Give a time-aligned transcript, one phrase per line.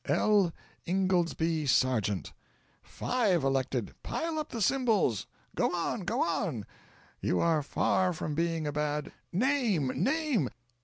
[0.07, 0.51] "'L.
[0.87, 2.33] Ingoldsby Sargent.'"
[2.81, 3.93] "Five elected!
[4.01, 5.27] Pile up the Symbols!
[5.53, 6.65] Go on, go on!"
[7.19, 9.11] "'You are far from being a bad'"
[9.45, 9.91] "Name!
[9.95, 10.49] name!"